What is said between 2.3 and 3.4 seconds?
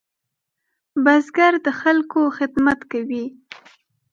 خدمت کوي